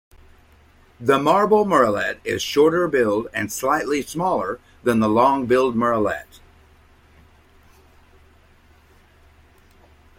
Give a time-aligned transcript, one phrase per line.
[0.99, 6.39] The Marbled murrelet is shorter-billed and slightly smaller than the Long-billed murrelet.